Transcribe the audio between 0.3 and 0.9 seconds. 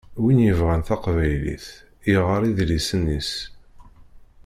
yebɣan